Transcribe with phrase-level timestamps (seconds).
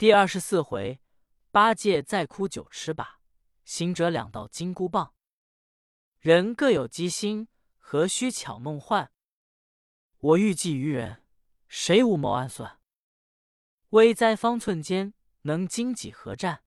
[0.00, 0.98] 第二十四回，
[1.50, 3.20] 八戒再哭九尺把，
[3.66, 5.12] 行者两道金箍棒。
[6.20, 9.12] 人各有机心，何须巧梦幻？
[10.20, 11.22] 我欲计于人，
[11.68, 12.80] 谁无谋暗算？
[13.90, 16.64] 危哉方寸间，能经几何战？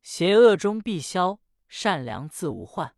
[0.00, 1.38] 邪恶终必消，
[1.68, 2.96] 善良自无患。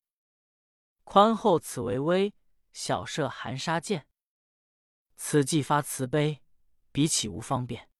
[1.02, 2.32] 宽厚此为威，
[2.72, 4.06] 小射含沙剑。
[5.16, 6.40] 此计发慈悲，
[6.92, 7.90] 比起无方便。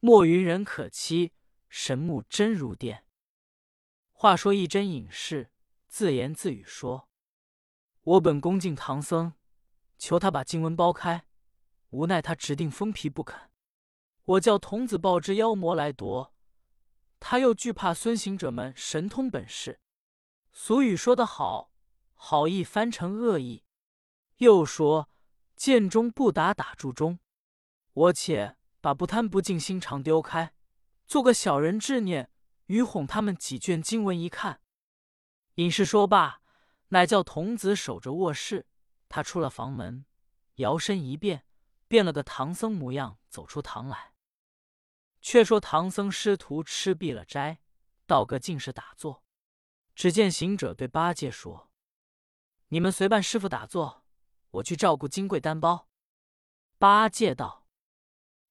[0.00, 1.32] 莫云人可欺，
[1.68, 3.04] 神木真如电。
[4.12, 5.50] 话说一真隐士。
[5.88, 7.08] 自言自语说
[8.04, 9.32] ：“我本恭敬唐僧，
[9.96, 11.24] 求他把经文剥开，
[11.88, 13.50] 无奈他指定封皮不肯。
[14.24, 16.34] 我叫童子报之妖魔来夺，
[17.18, 19.80] 他又惧怕孙行者们神通本事。
[20.52, 21.72] 俗语说得好，
[22.12, 23.64] 好意翻成恶意。
[24.36, 25.08] 又说
[25.56, 27.18] 剑中不打打柱中，
[27.94, 30.54] 我且把不贪不敬心肠丢开，
[31.06, 32.30] 做个小人执念，
[32.66, 34.60] 与哄他们几卷经文一看。”
[35.56, 36.40] 隐士说罢，
[36.88, 38.66] 乃叫童子守着卧室。
[39.08, 40.04] 他出了房门，
[40.56, 41.46] 摇身一变，
[41.88, 44.12] 变了个唐僧模样，走出堂来。
[45.20, 47.60] 却说唐僧师徒吃毕了斋，
[48.06, 49.24] 道个净是打坐。
[49.94, 51.70] 只见行者对八戒说
[52.68, 54.04] ：“你们随伴师傅打坐，
[54.50, 55.88] 我去照顾金贵单包。”
[56.78, 57.66] 八戒道：“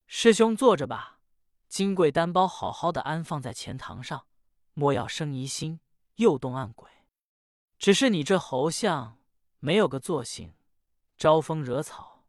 [0.07, 1.19] 师兄坐着吧，
[1.67, 4.25] 金贵单包好好的安放在钱堂上，
[4.73, 5.81] 莫要生疑心，
[6.15, 6.89] 又动暗鬼。”
[7.77, 9.19] 只是你这猴相
[9.59, 10.55] 没有个坐性，
[11.17, 12.25] 招风惹草，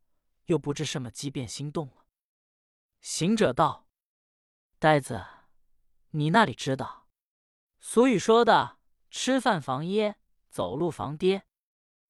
[0.47, 2.05] 又不知什么机变心动了。
[3.01, 3.87] 行者道
[4.79, 5.25] ：“呆子，
[6.11, 7.07] 你那里知道？
[7.79, 10.17] 俗语说的‘吃饭防噎，
[10.51, 11.45] 走路防跌’。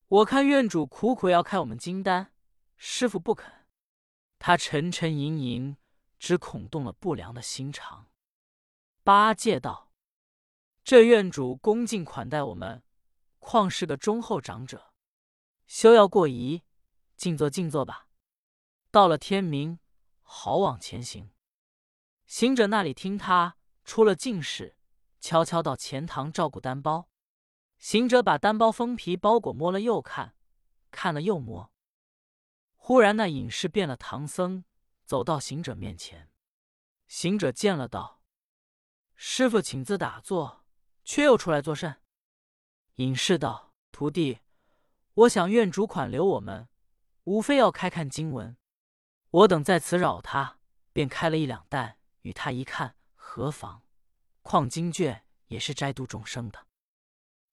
[0.09, 2.33] 我看院主苦苦要开我们金丹，
[2.77, 3.58] 师傅不肯，
[4.49, 5.77] 他沉沉吟吟，
[6.19, 8.07] 只恐动了不良的心肠。”
[9.05, 9.93] 八戒道
[10.83, 12.83] ：“这院主恭敬款待我们。”
[13.41, 14.95] 况是个忠厚长者，
[15.67, 16.63] 休要过疑，
[17.15, 18.09] 静坐静坐吧。
[18.91, 19.81] 到了天明，
[20.23, 21.29] 好往前行。
[22.25, 24.79] 行者那里听他出了净室，
[25.21, 27.11] 悄悄到前堂照顾单包。
[27.77, 30.35] 行者把单包封皮包裹摸了又看，
[30.91, 31.71] 看了又摸。
[32.89, 34.65] 忽然那隐士变了唐僧，
[35.05, 36.31] 走到行者面前。
[37.07, 38.23] 行者见了，道
[39.15, 40.65] ：“师傅，请自打坐，
[41.05, 42.01] 却又出来作甚？”
[42.97, 44.39] 隐士道：“徒弟，
[45.13, 46.71] 我想愿主款留我们，
[47.25, 48.57] 无非要开看经文。
[49.33, 50.59] 我等在此扰他，
[50.95, 53.83] 便开了一两担与他一看，何妨？
[54.41, 56.67] 况经卷也是斋度众生的。”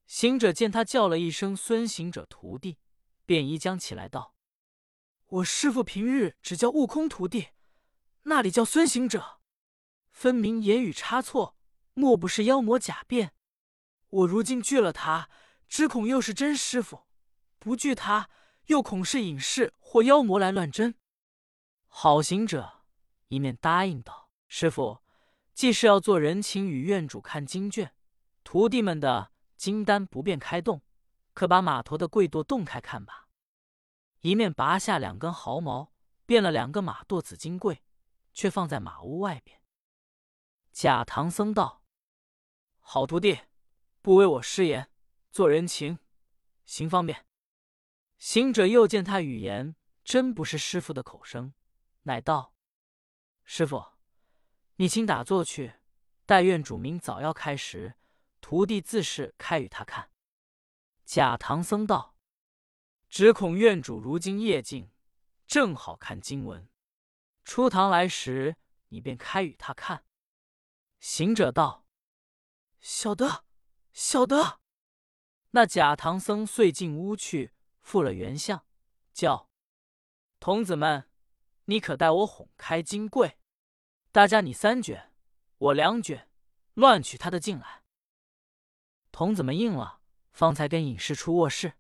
[0.07, 2.77] 行者见他叫了一声“孙行者徒弟”，
[3.27, 4.33] 便移将起来道
[5.35, 7.49] ：“我师父平日只叫悟空徒弟，
[8.23, 9.39] 那里叫孙行者？
[10.09, 11.57] 分明言语差错，
[11.93, 13.33] 莫不是妖魔假变？”
[14.07, 15.29] 我如今拒了他，
[15.67, 17.07] 只恐又是真师傅；
[17.59, 18.29] 不拒他，
[18.67, 20.95] 又恐是隐士或妖魔来乱真。
[21.87, 22.85] 好行者
[23.27, 24.99] 一面答应道：“师傅，
[25.53, 27.93] 既是要做人情与院主看经卷，
[28.45, 30.81] 徒弟们的金丹不便开动，
[31.33, 33.23] 可把码头的柜垛洞开看吧。”
[34.25, 35.93] 一面拔下两根毫毛，
[36.25, 37.83] 变了两个马垛紫金柜，
[38.33, 39.61] 却放在马屋外边。
[40.71, 41.83] 假唐僧道
[42.81, 43.41] ：“好徒弟。”
[44.01, 44.89] 不为我失言，
[45.31, 45.99] 做人情，
[46.65, 47.27] 行方便。
[48.17, 51.53] 行者又见他语言真不是师傅的口声，
[52.01, 52.55] 乃道
[53.45, 53.93] ：“师傅，
[54.77, 55.75] 你请打坐去，
[56.25, 57.93] 待院主明早要开时，
[58.41, 60.09] 徒弟自是开与他看。”
[61.05, 62.14] 假唐僧道
[63.15, 64.91] ：“只恐院主如今夜静，
[65.47, 66.67] 正好看经文。
[67.45, 68.57] 出堂来时，
[68.89, 70.03] 你便开与他看。”
[70.99, 71.87] 行者道
[72.81, 73.45] ：“晓得。”
[73.93, 74.59] 晓得，
[75.51, 78.65] 那假唐僧遂进屋去，复了原相，
[79.13, 79.49] 叫
[80.41, 81.09] 童子们
[81.67, 83.39] ：“你可带我哄开金柜，
[84.11, 85.13] 大家你三卷，
[85.57, 86.29] 我两卷，
[86.73, 87.85] 乱取他的进来。”
[89.13, 90.01] 童子们应了，
[90.33, 91.75] 方才跟隐士出卧室，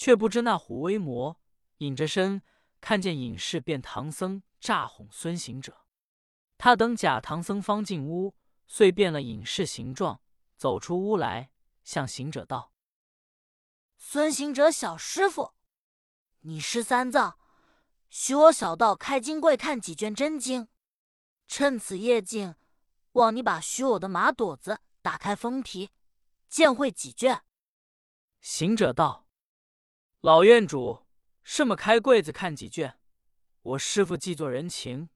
[0.00, 1.38] 却不知那虎威魔
[1.76, 2.40] 隐着身，
[2.80, 5.84] 看见隐士变唐僧诈哄孙行者。
[6.56, 8.34] 他等假唐僧方进屋，
[8.66, 10.22] 遂变了隐士形状。
[10.56, 11.50] 走出屋来，
[11.84, 12.72] 向行者道
[13.98, 15.52] ：“孙行者小师傅，
[16.40, 17.38] 你师三藏，
[18.08, 20.68] 许我小道开金柜看几卷真经。
[21.46, 22.54] 趁此夜静，
[23.12, 25.90] 望你把许我的马垛子打开封皮，
[26.48, 27.42] 见会几卷。”
[28.40, 29.26] 行者道
[30.22, 31.06] ：“老院主，
[31.42, 33.00] 什么开柜子看几卷？
[33.62, 35.08] 我师傅既做人情，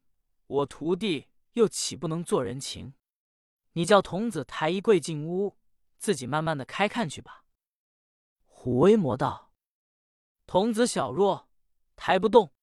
[0.47, 2.95] 我徒弟又岂不能做人情？
[3.73, 5.59] 你叫童子抬衣柜进屋，
[5.99, 7.45] 自己慢慢的开看去吧。”
[8.49, 9.53] 虎威魔道
[10.47, 11.51] ：“童子小弱，
[11.97, 12.55] 抬不动，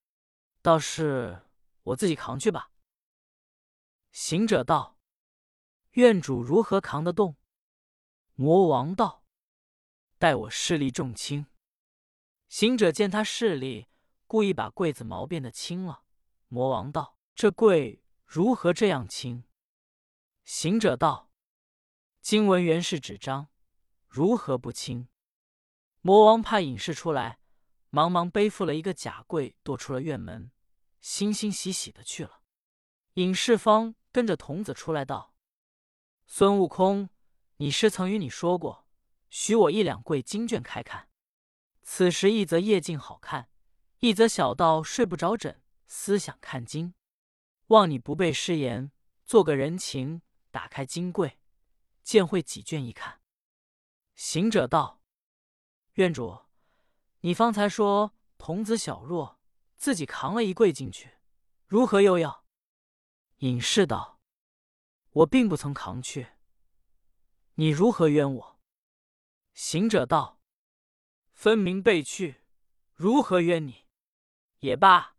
[0.64, 1.44] 倒是
[1.84, 2.72] 我自己扛去吧。”
[4.12, 4.98] 行者道
[5.94, 7.36] ：“院主如何扛得动？”
[8.34, 9.24] 魔王道
[10.18, 11.46] ：“待我势力重轻。”
[12.52, 13.88] 行者见他势力，
[14.28, 16.04] 故意把柜子毛变得轻了。
[16.50, 19.46] 魔王道：“这柜如何这样轻？”
[20.44, 21.32] 行者道
[22.20, 23.48] ：“经文原是纸张，
[24.10, 25.08] 如何不轻？”
[26.04, 27.40] 魔王怕隐士出来，
[27.90, 30.52] 忙忙背负了一个假柜，躲出了院门，
[31.00, 32.42] 欣欣喜喜的去了。
[33.14, 35.34] 隐士方跟着童子出来道
[36.28, 37.08] ：“孙悟空，
[37.56, 38.86] 你师曾与你说过，
[39.30, 41.08] 许我一两柜经卷开看。
[41.94, 43.50] 此时一则夜静好看，
[44.00, 46.94] 一则小道睡不着枕，思想看经。
[47.68, 48.94] 望你不背失言，
[49.26, 50.22] 做个人情。”
[50.52, 51.38] 打开金柜，
[52.02, 53.20] 见会几卷一看。
[54.16, 55.02] 行者道
[55.96, 56.40] ：“院主，
[57.20, 59.38] 你方才说童子小弱，
[59.76, 61.18] 自己扛了一柜进去，
[61.68, 62.46] 如何又要？”
[63.40, 64.22] 隐士道
[65.12, 66.30] ：“我并不曾扛去，
[67.56, 68.62] 你如何冤我？”
[69.54, 70.40] 行者道
[71.42, 72.44] ：“分明背去，
[72.94, 73.88] 如何冤你？
[74.60, 75.16] 也罢，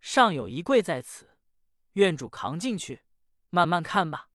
[0.00, 1.36] 尚有一柜在此，
[1.92, 3.02] 院主扛进去，
[3.50, 4.30] 慢慢看吧。”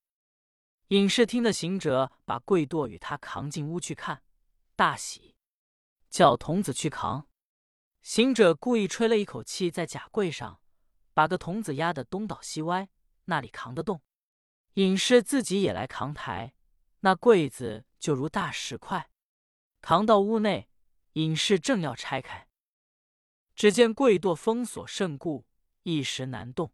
[0.89, 4.21] 隐士听得行者把柜垛与他扛进屋去看，
[4.75, 5.35] 大喜，
[6.11, 7.27] 叫童子去扛。
[8.03, 10.61] 行者故意吹了一口气在假柜上，
[11.15, 12.87] 把个童子压得东倒西歪，
[13.25, 14.03] 那里扛得动。
[14.75, 16.53] 隐士自己也来扛抬，
[16.99, 19.09] 那柜子就如大石块。
[19.81, 20.69] 扛到屋内，
[21.13, 22.47] 隐士正要拆开，
[23.55, 25.45] 只见柜垛封锁甚固，
[25.83, 26.73] 一时难动。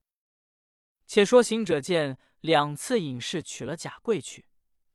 [1.05, 2.17] 且说行者见。
[2.41, 4.47] 两次隐士取了假柜去，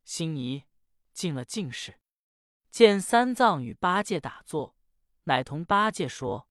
[0.05, 0.63] 心仪
[1.11, 1.99] 进了净室，
[2.71, 4.77] 见三藏与八戒打坐，
[5.25, 6.47] 乃同八戒说：“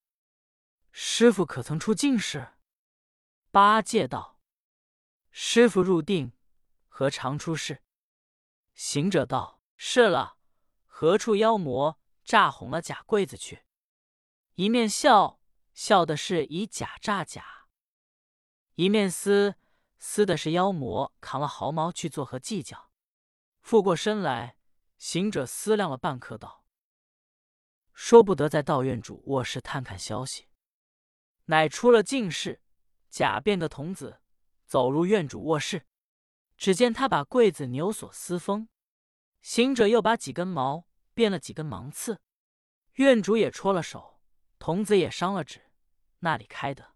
[0.92, 2.52] 师傅可曾出净室？”
[3.50, 4.38] 八戒道
[5.32, 6.32] ：“师傅入定，
[6.88, 7.82] 何尝出世？”
[8.74, 10.36] 行者道：“是了，
[10.86, 13.64] 何处妖魔诈哄了假柜子去？”
[14.56, 15.40] 一面笑
[15.72, 17.66] 笑的是以假诈假，
[18.74, 19.56] 一面撕。
[20.04, 22.90] 撕的是妖魔扛了毫毛去做何计较？
[23.60, 24.56] 复过身来，
[24.98, 26.64] 行者思量了半刻，道
[27.94, 30.48] ：“说不得在道院主卧室探看消息。”
[31.46, 32.60] 乃出了净室，
[33.08, 34.20] 假变的童子
[34.66, 35.86] 走入院主卧室，
[36.56, 38.68] 只见他把柜子扭锁撕封，
[39.40, 42.20] 行者又把几根毛变了几根芒刺，
[42.94, 44.20] 院主也戳了手，
[44.58, 45.70] 童子也伤了指，
[46.20, 46.94] 那里开的？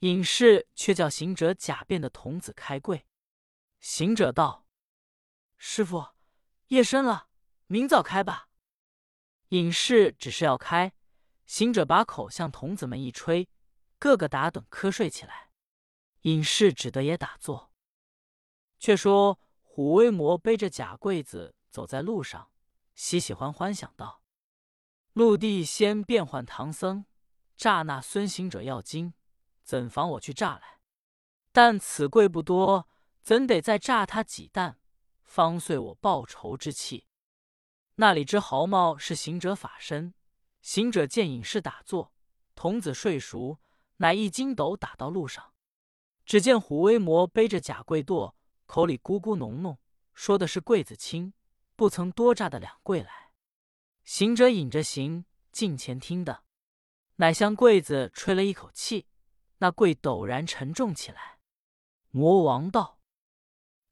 [0.00, 3.06] 隐士却叫行者假变的童子开柜。
[3.80, 4.66] 行者道
[5.56, 6.08] ：“师傅，
[6.68, 7.28] 夜深了，
[7.66, 8.48] 明早开吧。”
[9.48, 10.92] 隐士只是要开，
[11.46, 13.48] 行者把口向童子们一吹，
[13.98, 15.50] 个个打盹瞌睡起来。
[16.22, 17.70] 隐士只得也打坐。
[18.78, 22.50] 却说虎威魔背着假柜子走在路上，
[22.94, 24.22] 喜喜欢欢想到
[25.12, 27.04] ：“陆地先变换唐僧，
[27.56, 29.14] 诈那孙行者要经。”
[29.64, 30.80] 怎防我去诈来？
[31.50, 32.86] 但此贵不多，
[33.22, 34.78] 怎得再诈他几担，
[35.22, 37.06] 方遂我报仇之气？
[37.94, 40.12] 那里知毫毛是行者法身？
[40.60, 42.12] 行者见隐士打坐，
[42.54, 43.58] 童子睡熟，
[43.96, 45.52] 乃一筋斗打到路上。
[46.26, 48.34] 只见虎威魔背着假柜垛，
[48.66, 49.78] 口里咕咕哝哝，
[50.12, 51.32] 说的是柜子轻，
[51.76, 53.32] 不曾多诈的两柜来。
[54.04, 56.44] 行者引着行近前听的，
[57.16, 59.06] 乃向柜子吹了一口气。
[59.58, 61.38] 那柜陡然沉重起来，
[62.10, 63.00] 魔王道：“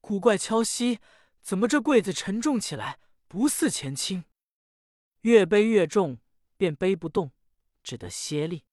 [0.01, 0.99] 古怪敲息，
[1.41, 4.25] 怎么这柜子沉重起来，不似前轻？
[5.21, 6.19] 越背越重，
[6.57, 7.31] 便背不动，
[7.81, 8.65] 只得歇力。”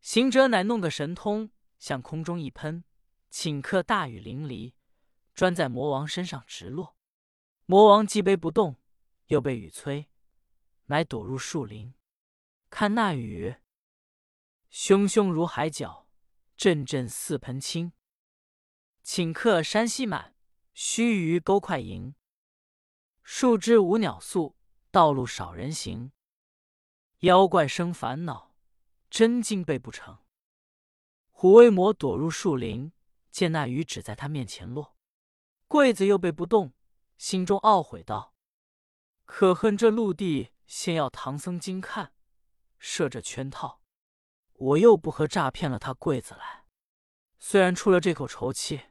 [0.00, 2.84] 行者乃弄个神通，向空中一喷，
[3.32, 4.74] 顷刻大雨淋漓，
[5.34, 6.97] 专在魔王身上直落。
[7.70, 8.76] 魔王既背不动，
[9.26, 10.08] 又被雨催，
[10.86, 11.92] 乃躲入树林，
[12.70, 13.56] 看那雨，
[14.72, 16.08] 汹汹如海角。
[16.56, 17.92] 阵阵似盆倾，
[19.04, 20.34] 顷刻山溪满，
[20.72, 22.14] 须臾沟快盈。
[23.22, 24.56] 树枝无鸟宿，
[24.90, 26.10] 道路少人行。
[27.18, 28.56] 妖怪生烦恼，
[29.10, 30.18] 真经背不成。
[31.30, 32.90] 虎威魔躲入树林，
[33.30, 34.96] 见那雨只在他面前落，
[35.66, 36.72] 柜子又背不动，
[37.18, 38.32] 心中懊悔道
[39.26, 42.14] ：“可恨这陆地先要唐僧经看，
[42.78, 43.82] 设这圈套。”
[44.54, 46.64] 我又不和诈骗了他柜子来，
[47.38, 48.86] 虽然出了这口愁气，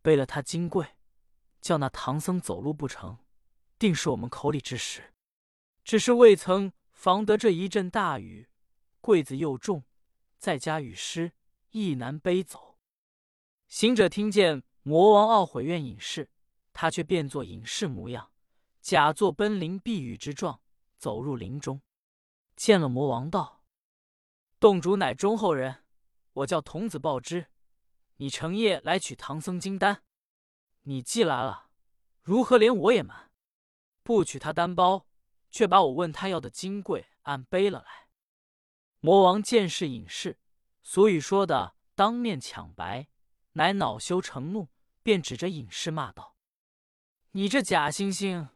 [0.00, 0.96] 背了他金柜，
[1.60, 3.18] 叫那唐僧走路不成，
[3.78, 5.12] 定是我们口里之实。
[5.84, 8.48] 只是未曾防得这一阵大雨，
[9.02, 9.84] 柜子又重，
[10.38, 11.32] 再加雨湿，
[11.70, 12.78] 亦难背走。
[13.68, 16.30] 行者听见魔王懊悔愿隐士，
[16.72, 18.32] 他却变作隐士模样，
[18.80, 20.60] 假作奔临避雨之状，
[20.96, 21.82] 走入林中，
[22.56, 23.62] 见了魔王道
[24.60, 25.84] ：“洞主乃忠厚人，
[26.32, 27.46] 我叫童子报之。
[28.16, 30.02] 你成夜来取唐僧金丹，
[30.82, 31.70] 你既来了，
[32.22, 33.30] 如何连我也瞒？
[34.02, 35.06] 不取他丹包？”
[35.52, 38.06] 却把我问他要的金柜按背了来。
[39.00, 40.38] 魔王见是隐士，
[40.80, 43.08] 所以说的当面抢白，
[43.54, 44.68] 乃恼羞成怒，
[45.02, 46.29] 便指着隐士骂道
[47.32, 48.48] ：“你这假惺惺，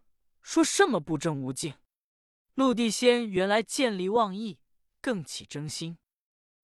[0.43, 1.75] 说什么不正无敬？
[2.55, 4.59] 陆地仙原来见利忘义，
[5.01, 5.99] 更起争心。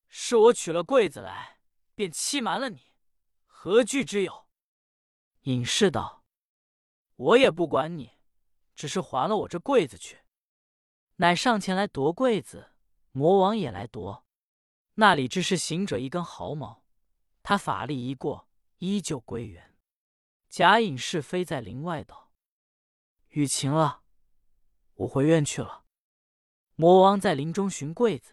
[0.09, 1.61] 是我取了柜子来，
[1.95, 2.93] 便欺瞒了你，
[3.47, 4.49] 何惧之有？”
[5.43, 6.25] 隐士道
[7.15, 8.19] ：“我也不管你。”
[8.75, 10.21] 只是还了我这柜子去，
[11.17, 12.71] 乃上前来夺柜子。
[13.13, 14.25] 魔王也来夺，
[14.95, 16.85] 那里只是行者一根毫毛，
[17.43, 18.49] 他法力一过，
[18.79, 19.70] 依旧归原。
[20.51, 22.33] 假隐士飞在林外道
[23.31, 24.03] ：“雨晴了，
[24.95, 25.85] 我回院去了。”
[26.75, 28.33] 魔王在林中寻柜子，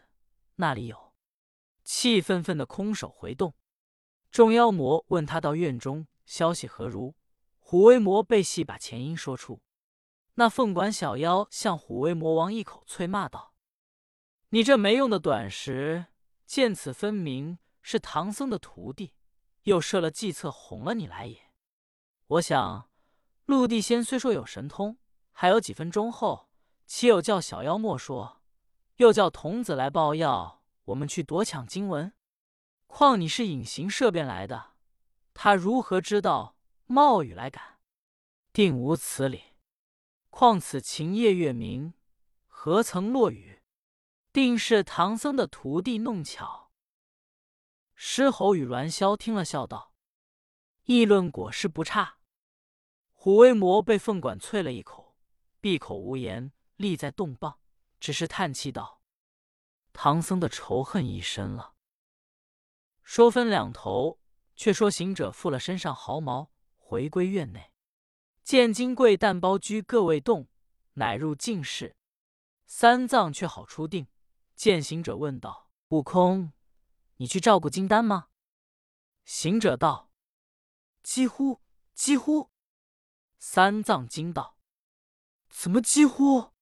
[0.56, 1.14] 那里有，
[1.84, 3.54] 气愤愤的空手回洞。
[4.32, 7.14] 众妖魔问他到院中消息何如，
[7.60, 9.62] 虎威魔被戏把前因说出。
[10.34, 13.54] 那凤管小妖向虎威魔王一口啐骂道
[14.50, 16.08] ：“你这没用的短石，
[16.48, 19.14] 见此分明是唐僧的徒弟，
[19.64, 21.47] 又设了计策哄了你来也。
[22.28, 22.90] 我想，
[23.46, 24.98] 陆地仙虽说有神通，
[25.32, 26.50] 还有几分钟后，
[26.86, 28.42] 岂有叫小妖莫说，
[28.98, 32.12] 又叫童子来报要我们去夺抢经文？
[32.86, 34.74] 况你是隐形射变来的，
[35.34, 37.80] 他如何知道冒雨来赶？
[38.52, 39.54] 定无此理。”
[40.30, 41.94] 况此晴夜月明，
[42.48, 43.62] 何曾落雨？
[44.34, 46.72] 定是唐僧的徒弟弄巧。
[47.96, 49.94] 狮吼与阮霄听了，笑道
[50.84, 52.16] ：“议论果是不差。”
[53.20, 55.18] 虎威魔被凤管啐了一口，
[55.60, 57.58] 闭口无言，立在洞傍，
[58.00, 59.02] 只是叹气道
[59.92, 61.74] ：“唐僧的仇恨已深了。”
[63.02, 64.20] 说分两头，
[64.56, 67.74] 却说行者负了身上毫毛，回归院内。
[68.44, 70.48] 见金贵蛋包居各位洞，
[70.94, 71.98] 乃入净室。
[72.68, 74.08] 三藏却好出定，
[74.56, 76.54] 见行者问道：“悟空，
[77.16, 78.28] 你去照顾金丹吗？”
[79.26, 80.12] 行者道
[81.02, 81.62] ：“几乎，
[81.96, 82.52] 几乎。”
[83.40, 84.58] 三藏惊道
[85.50, 86.54] ：“怎么几乎？”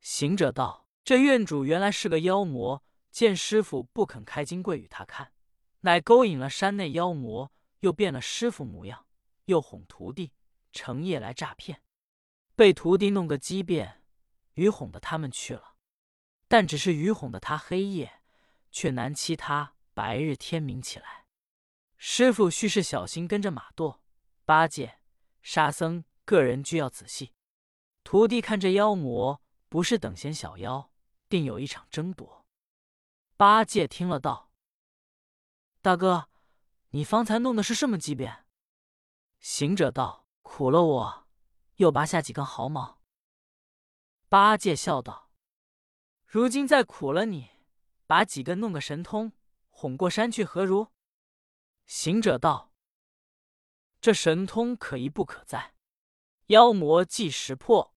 [0.00, 5.32] 行者道：“这院主原来是个妖魔，见师傅不肯开金柜与他看，
[5.80, 9.06] 乃勾引了山内妖魔，又变了师傅模样，
[9.44, 10.32] 又哄徒弟。”
[10.76, 11.84] 成夜来诈骗，
[12.56, 14.02] 被徒弟弄个机变，
[14.54, 15.76] 于哄的他们去了。
[16.48, 18.20] 但只是于哄的他黑夜，
[18.72, 21.26] 却难欺他白日天明起来。
[21.96, 24.00] 师傅须是小心跟着马垛、
[24.44, 24.98] 八戒、
[25.44, 27.32] 沙僧个人俱要仔细。
[28.02, 30.90] 徒弟看这妖魔不是等闲小妖，
[31.28, 32.44] 定有一场争夺。
[33.36, 34.50] 八戒听了道
[35.80, 36.28] ：“大哥，
[36.90, 38.46] 你方才弄的是什么机变？”
[39.38, 40.22] 行者道。
[40.46, 41.26] 苦了我，
[41.76, 43.00] 又拔下几根毫毛。
[44.28, 45.30] 八戒笑道
[46.26, 47.50] ：“如今再苦了你，
[48.06, 49.32] 把几根弄个神通，
[49.70, 50.88] 哄过山去，何如？”
[51.86, 52.72] 行者道
[54.04, 55.72] ：“这神通可一不可再，
[56.48, 57.96] 妖魔既识破，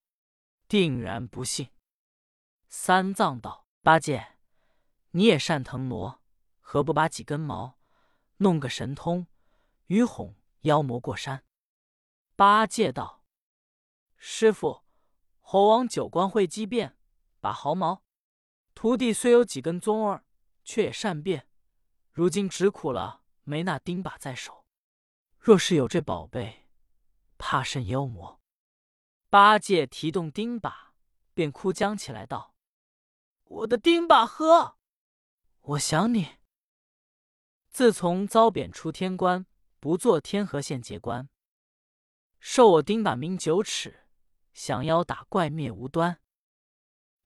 [0.65, 1.71] 定然不信。”
[2.69, 4.37] 三藏道：“八戒，
[5.11, 6.23] 你也善腾挪，
[6.61, 7.77] 何不把几根毛，
[8.37, 9.27] 弄个神通，
[9.87, 11.43] 与哄妖魔过山？”
[12.37, 13.25] 八戒道
[14.15, 14.85] ：“师傅，
[15.41, 16.97] 猴王九官会机变，
[17.41, 18.01] 把毫毛。
[18.73, 20.23] 徒弟虽有几根鬃儿，
[20.63, 21.49] 却也善变。
[22.13, 24.56] 如今只苦了没那钉把在手。
[25.47, 26.65] 若是有这宝贝，
[27.37, 28.41] 怕甚妖魔？”
[29.31, 30.89] 八戒提动钉耙，
[31.33, 32.53] 便哭将起来道
[33.47, 34.77] ：“我的钉耙呵！
[35.61, 36.35] 我想你。
[37.69, 39.45] 自从遭贬出天关，
[39.79, 41.29] 不做天河县节官。”
[42.41, 44.01] 受我钉把名九尺，
[44.53, 46.19] 降妖打怪灭无端。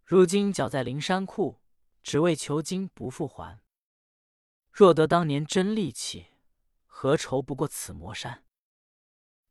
[0.03, 1.59] 如今脚在灵山库，
[2.03, 3.59] 只为求金不复还。
[4.71, 6.27] 若得当年真力气，
[7.01, 8.45] 何愁不过此魔山？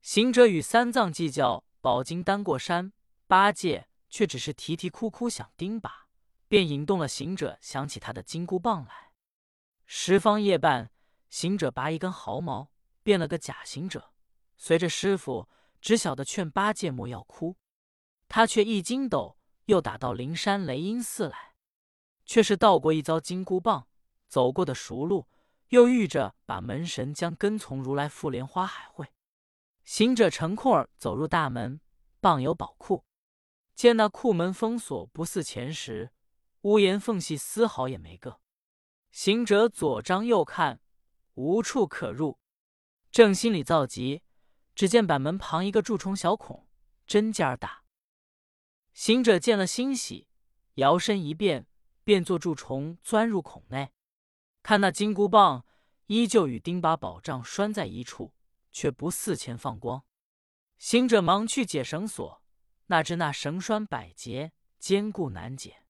[0.01, 2.93] 行者与三藏计较宝金丹过山，
[3.27, 5.91] 八戒却只是啼啼哭哭想钉耙，
[6.47, 9.11] 便引动了行者想起他的金箍棒来。
[9.85, 10.93] 十方夜半，
[11.29, 12.71] 行者拔一根毫毛，
[13.03, 14.13] 变了个假行者。
[14.57, 15.49] 随着师傅，
[15.81, 17.57] 只晓得劝八戒莫要哭。
[18.29, 21.57] 他却一筋斗，又打到灵山雷音寺来，
[22.25, 23.89] 却是到过一遭金箍棒，
[24.29, 25.27] 走过的熟路，
[25.71, 29.07] 又遇着把门神将跟从如来赴莲花海会。
[29.85, 31.81] 行者乘空儿走入大门，
[32.21, 33.05] 傍有宝库，
[33.75, 36.11] 见那库门封锁，不似前时，
[36.63, 38.41] 屋檐缝隙丝毫也没个。
[39.13, 40.81] 行者左张右看，
[41.35, 42.39] 无处可入，
[43.13, 44.23] 正心里造急，
[44.75, 46.67] 只见板门旁一个蛀虫小孔，
[47.07, 47.85] 针尖儿大。
[48.93, 50.27] 行者见了欣喜，
[50.75, 51.69] 摇身一变，
[52.03, 53.93] 变作蛀虫，钻入孔内。
[54.63, 55.65] 看那金箍棒，
[56.07, 58.35] 依旧与钉耙宝杖拴在一处，
[58.71, 60.05] 却不似前放光。
[60.79, 62.43] 行者忙去解绳索，
[62.87, 65.85] 哪知那绳拴百结，坚固难解。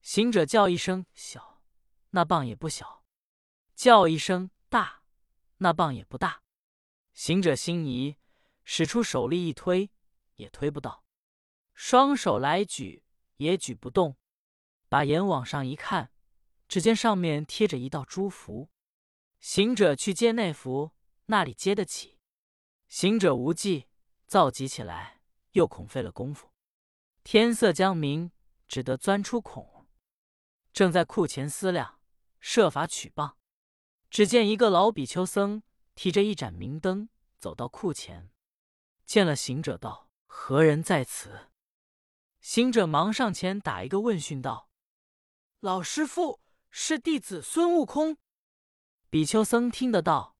[0.00, 1.62] 行者叫一声小，
[2.10, 3.04] 那棒也不小；
[3.74, 5.02] 叫一声大，
[5.58, 6.42] 那棒也不大。
[7.12, 8.16] 行者心疑，
[8.64, 9.90] 使出手力一推，
[10.36, 11.04] 也推不到。
[11.74, 13.04] 双手来举，
[13.36, 14.16] 也举不动。
[14.88, 16.10] 把眼往上一看，
[16.70, 18.70] 只见上面贴着一道朱符。
[19.40, 20.92] 行者去接那符，
[21.26, 22.20] 那里接得起？
[22.86, 23.88] 行者无计，
[24.28, 26.52] 造急起来，又恐费了功夫。
[27.24, 28.30] 天色将明，
[28.68, 29.88] 只得钻出孔，
[30.72, 31.98] 正在库前思量，
[32.38, 33.36] 设法取棒。
[34.08, 35.64] 只见一个老比丘僧
[35.96, 37.08] 提着一盏明灯，
[37.40, 38.30] 走到库前，
[39.04, 41.48] 见了行者，道：“何人在此？”
[42.40, 44.70] 行者忙上前打一个问讯道
[45.58, 48.16] ：“老师傅，是弟子孙悟空。”
[49.10, 50.36] 比丘僧听得道：“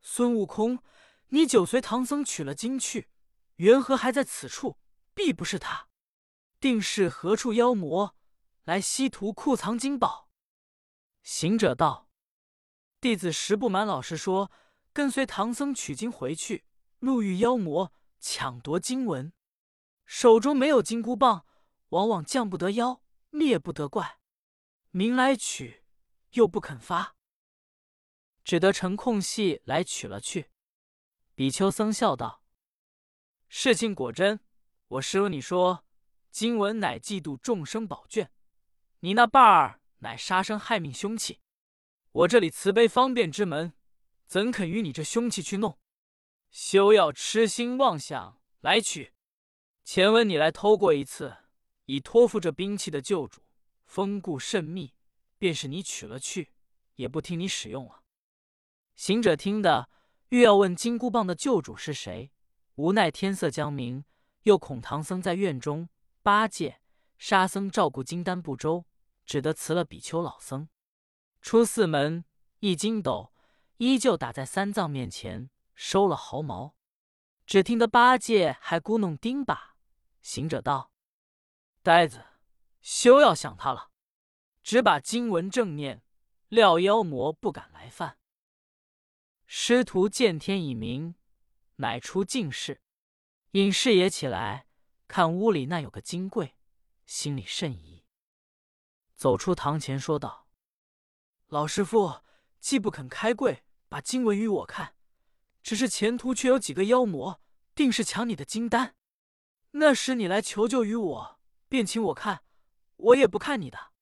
[0.00, 0.82] 孙悟空，
[1.28, 3.10] 你久随唐僧取了经去，
[3.56, 4.78] 缘何还在此处？
[5.14, 5.88] 必不是他，
[6.58, 8.16] 定是何处妖魔
[8.64, 10.28] 来西图库藏金宝。”
[11.22, 12.08] 行者道
[13.00, 14.50] ：“弟子实不瞒老师说，
[14.92, 16.64] 跟随唐僧取经回去，
[16.98, 19.32] 路遇妖魔抢夺经文。”
[20.06, 21.46] 手中没有金箍棒，
[21.90, 24.18] 往往降不得妖，灭不得怪。
[24.96, 25.82] 明来取，
[26.34, 27.16] 又不肯发，
[28.44, 30.52] 只得乘空隙来取了去。
[31.34, 32.44] 比丘僧笑道
[33.50, 34.38] ：“事情果真，
[34.86, 35.84] 我师如你说，
[36.30, 38.30] 经文乃嫉妒众生宝卷，
[39.00, 41.40] 你那伴儿乃杀生害命凶器。
[42.12, 43.72] 我这里慈悲方便之门，
[44.28, 45.76] 怎肯与你这凶器去弄？
[46.52, 49.12] 休要痴心妄想，来取。”
[49.82, 51.36] 前文你来偷过一次，
[51.86, 53.43] 已托付这兵器的旧主，
[53.84, 54.94] 封固甚密，
[55.38, 56.52] 便是你取了去，
[56.96, 58.02] 也不听你使用了。
[58.94, 59.88] 行者听得，
[60.28, 62.32] 欲要问金箍棒的救主是谁，
[62.76, 64.04] 无奈天色将明，
[64.42, 65.88] 又恐唐僧在院中，
[66.22, 66.80] 八戒、
[67.18, 68.86] 沙僧照顾金丹不周，
[69.26, 70.68] 只得辞了比丘老僧，
[71.42, 72.24] 出寺门，
[72.60, 73.32] 一筋斗
[73.76, 76.74] 依旧打在三藏面前，收了毫毛。
[77.46, 79.74] 只听得八戒还咕哝钉耙。
[80.22, 80.90] 行者道
[81.82, 82.24] ：“呆子，
[82.84, 83.90] 休要想他了，
[84.62, 86.02] 只把经文正念，
[86.48, 88.18] 料妖魔不敢来犯。”
[89.48, 91.14] 师徒见天已明，
[91.76, 92.82] 乃出净室，
[93.52, 94.66] 引师爷起来，
[95.08, 96.56] 看屋里那有个金柜，
[97.06, 98.04] 心里甚疑。
[99.14, 100.46] 走出堂前，说道
[101.48, 102.20] ：“老师傅
[102.60, 104.94] 既不肯开柜，把经文与我看，
[105.62, 107.40] 只是前途却有几个妖魔，
[107.74, 108.94] 定是抢你的金丹。”
[109.72, 112.44] 那时你来求救于我，便请我看，
[112.96, 113.92] 我也不看你的。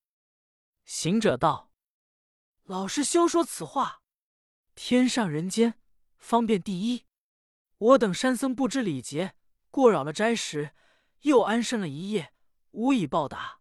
[0.85, 1.71] 行者道
[2.65, 4.03] ：“老师休说此话，
[4.75, 5.81] 天上人间
[6.19, 7.07] 方便第一。
[7.79, 9.35] 我等山僧不知礼节，
[9.71, 10.75] 过扰了斋食，
[11.23, 12.33] 又安身了一夜，
[12.71, 13.61] 无以报答。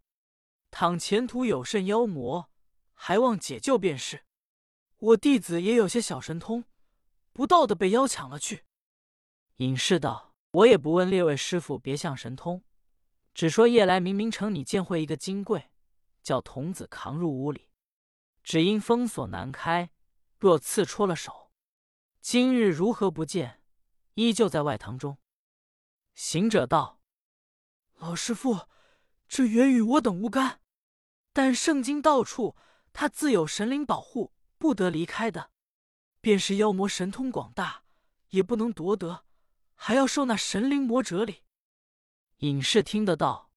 [0.69, 2.49] 倘前途有甚妖魔，
[2.93, 4.25] 还望解救便是。
[4.97, 6.65] 我弟子也有些小神通，
[7.33, 8.65] 不到的被妖抢了去。”
[9.57, 10.29] 隐士道。
[10.53, 12.61] 我也不问列位师傅，别向神通，
[13.33, 15.71] 只说夜来明明城你见会一个金柜，
[16.21, 17.69] 叫童子扛入屋里，
[18.43, 19.91] 只因封锁难开，
[20.37, 21.51] 若刺戳了手，
[22.19, 23.61] 今日如何不见？
[24.15, 25.17] 依旧在外堂中。
[26.13, 27.01] 行者道
[27.95, 28.67] ：“老师傅，
[29.27, 30.59] 这原与我等无干，
[31.31, 32.55] 但圣经到处，
[32.91, 35.51] 他自有神灵保护，不得离开的。
[36.19, 37.85] 便是妖魔神通广大，
[38.29, 39.25] 也不能夺得。”
[39.83, 41.43] 还要受那神灵魔者礼。
[42.41, 43.51] 隐士听得到，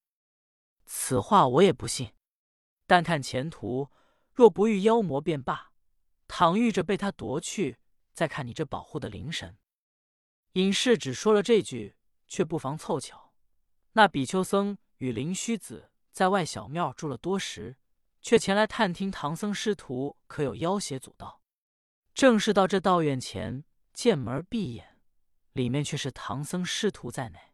[0.85, 2.13] 此话我也不信。
[2.87, 3.89] 但看前途，
[4.31, 5.73] 若不遇妖魔便罢；
[6.29, 7.79] 倘遇着被他夺去，
[8.13, 9.57] 再看你这保护的灵神。
[10.53, 11.97] 隐士只说了这句，
[12.29, 13.33] 却不妨凑巧。
[13.93, 17.79] 那比丘僧与灵虚子在外小庙住了多时，
[18.21, 21.41] 却前来探听唐僧师徒可有妖邪阻道。
[22.13, 24.99] 正是到这道院前，见门闭眼。
[25.55, 27.54] 里面却是唐僧师徒在内。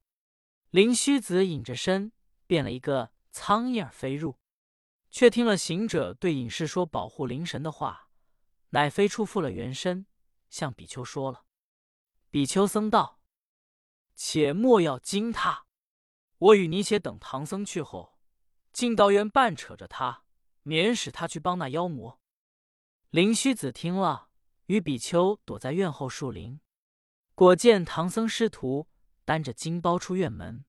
[0.71, 2.13] 灵虚子隐着身，
[2.47, 4.39] 变了一个苍蝇儿飞入，
[5.11, 8.09] 却听了行者对隐士说保护灵神的话，
[8.69, 10.07] 乃飞出复了原身，
[10.49, 11.45] 向比丘说了。
[12.31, 13.21] 比丘僧道
[14.15, 15.67] ：“且莫要惊他，
[16.39, 18.17] 我与你且等唐僧去后，
[18.73, 20.23] 进道院半扯着他，
[20.63, 22.21] 免使他去帮那妖魔。”
[23.11, 24.29] 灵虚子听了，
[24.67, 26.61] 与比丘躲在院后树林。
[27.35, 28.87] 果见唐僧师徒
[29.31, 30.65] 担着金包出院门，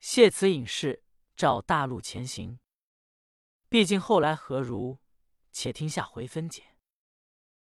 [0.00, 1.04] 谢辞隐士，
[1.36, 2.58] 照大路前行。
[3.68, 4.98] 毕竟后来何如？
[5.50, 6.71] 且听下回分解。